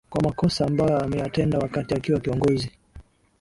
[0.09, 2.71] kwa makosa ambayo ameyatenda wakati akiwa kiongozi